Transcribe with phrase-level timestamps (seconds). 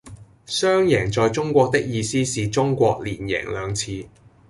[0.47, 4.03] 雙贏在中國的意思是中國連贏兩次